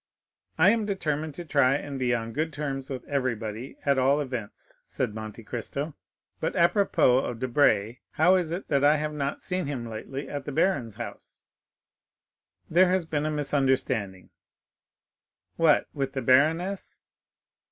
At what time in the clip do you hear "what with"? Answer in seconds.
15.55-16.13